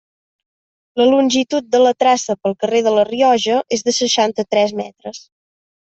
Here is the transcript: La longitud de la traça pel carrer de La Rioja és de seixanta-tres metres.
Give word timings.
La 1.01 1.05
longitud 1.11 1.67
de 1.75 1.83
la 1.85 1.93
traça 2.05 2.37
pel 2.41 2.57
carrer 2.65 2.83
de 2.89 2.97
La 2.99 3.07
Rioja 3.13 3.61
és 3.79 3.89
de 3.91 3.99
seixanta-tres 4.03 4.79
metres. 4.85 5.27